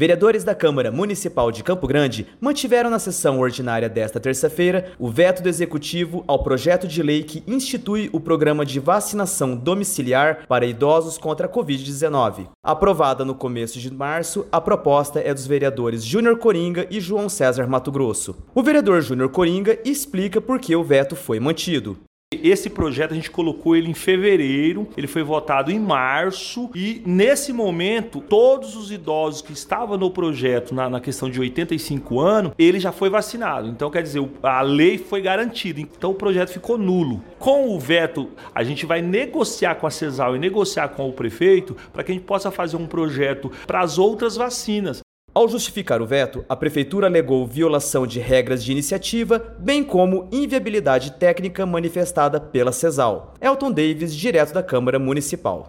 [0.00, 5.42] Vereadores da Câmara Municipal de Campo Grande mantiveram na sessão ordinária desta terça-feira o veto
[5.42, 11.18] do Executivo ao projeto de lei que institui o programa de vacinação domiciliar para idosos
[11.18, 12.46] contra a Covid-19.
[12.64, 17.66] Aprovada no começo de março, a proposta é dos vereadores Júnior Coringa e João César
[17.66, 18.34] Mato Grosso.
[18.54, 21.98] O vereador Júnior Coringa explica por que o veto foi mantido.
[22.32, 27.52] Esse projeto a gente colocou ele em fevereiro, ele foi votado em março e nesse
[27.52, 32.78] momento todos os idosos que estavam no projeto na, na, questão de 85 anos, ele
[32.78, 33.66] já foi vacinado.
[33.66, 35.80] Então quer dizer, a lei foi garantida.
[35.80, 37.20] Então o projeto ficou nulo.
[37.36, 41.76] Com o veto, a gente vai negociar com a CESAL e negociar com o prefeito
[41.92, 45.00] para que a gente possa fazer um projeto para as outras vacinas.
[45.32, 51.12] Ao justificar o veto, a prefeitura alegou violação de regras de iniciativa, bem como inviabilidade
[51.12, 53.34] técnica manifestada pela CESAL.
[53.40, 55.58] Elton Davis, direto da Câmara Municipal.